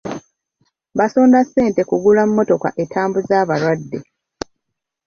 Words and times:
Basonda 0.97 1.39
ssente 1.45 1.81
kugula 1.89 2.21
mmotoka 2.27 2.69
etambuza 2.83 3.33
abalwadde. 3.43 3.99